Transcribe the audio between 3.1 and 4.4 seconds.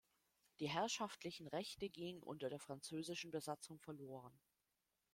Besatzung verloren.